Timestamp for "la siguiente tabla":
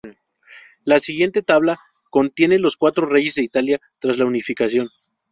0.83-1.79